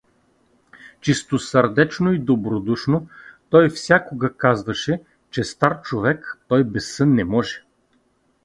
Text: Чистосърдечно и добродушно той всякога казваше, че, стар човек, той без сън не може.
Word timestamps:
Чистосърдечно 1.01 2.13
и 2.13 2.19
добродушно 2.19 3.07
той 3.49 3.69
всякога 3.69 4.33
казваше, 4.33 5.01
че, 5.31 5.43
стар 5.43 5.81
човек, 5.81 6.37
той 6.47 6.63
без 6.63 6.95
сън 6.95 7.13
не 7.13 7.23
може. 7.23 7.63